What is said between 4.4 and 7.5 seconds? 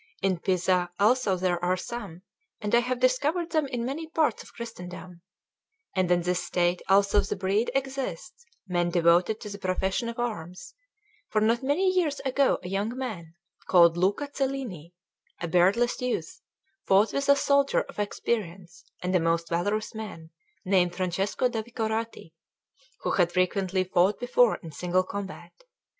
of Christendom; and in this state also the